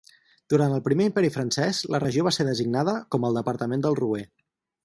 [0.53, 4.27] Durant el Primer Imperi Francès la regió va ser designada com el Departament del Roer.